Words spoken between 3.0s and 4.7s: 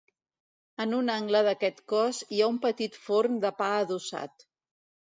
forn de pa adossat.